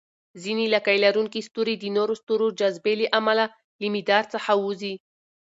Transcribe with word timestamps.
ځینې 0.43 0.65
لکۍ 0.75 0.97
لرونکي 1.05 1.39
ستوري 1.47 1.75
د 1.79 1.85
نورو 1.97 2.13
ستورو 2.21 2.47
جاذبې 2.59 2.93
له 3.01 3.07
امله 3.19 3.45
له 3.81 3.87
مدار 3.95 4.23
څخه 4.33 4.51
ووځي. 4.57 4.93